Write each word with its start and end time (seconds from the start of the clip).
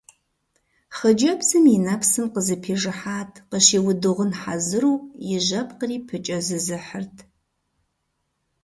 Хъыджэбзым 0.97 1.65
и 1.75 1.77
нэпсым 1.85 2.25
къызэпижыхьат, 2.33 3.31
къыщиуду 3.49 4.13
гъын 4.17 4.31
хьэзыру, 4.39 4.95
и 5.33 5.37
жьэпкъри 5.45 5.97
пыкӀэзызыхьырт. 6.07 7.15